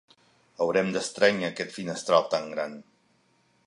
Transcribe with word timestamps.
Haurem 0.65 0.89
d'estrènyer 0.95 1.51
aquest 1.53 1.77
finestral 1.79 2.29
tan 2.35 2.53
gran. 2.57 2.79